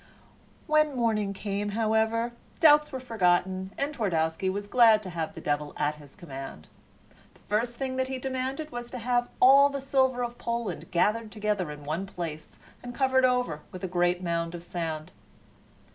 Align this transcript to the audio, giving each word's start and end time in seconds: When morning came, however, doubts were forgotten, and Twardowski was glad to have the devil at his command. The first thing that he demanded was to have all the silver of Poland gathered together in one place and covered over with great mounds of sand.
When 0.65 0.95
morning 0.95 1.31
came, 1.31 1.69
however, 1.77 2.33
doubts 2.59 2.91
were 2.91 2.99
forgotten, 2.99 3.71
and 3.77 3.93
Twardowski 3.93 4.49
was 4.49 4.65
glad 4.65 5.03
to 5.03 5.11
have 5.11 5.35
the 5.35 5.41
devil 5.41 5.73
at 5.77 5.97
his 5.97 6.15
command. 6.15 6.67
The 7.35 7.39
first 7.41 7.77
thing 7.77 7.97
that 7.97 8.07
he 8.07 8.17
demanded 8.17 8.71
was 8.71 8.89
to 8.89 8.97
have 8.97 9.29
all 9.39 9.69
the 9.69 9.79
silver 9.79 10.23
of 10.23 10.39
Poland 10.39 10.89
gathered 10.89 11.31
together 11.31 11.69
in 11.69 11.83
one 11.85 12.07
place 12.07 12.57
and 12.81 12.95
covered 12.95 13.25
over 13.25 13.61
with 13.71 13.87
great 13.91 14.23
mounds 14.23 14.55
of 14.55 14.63
sand. 14.63 15.11